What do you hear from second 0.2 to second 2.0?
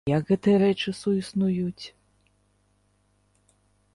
гэтыя рэчы суіснуюць?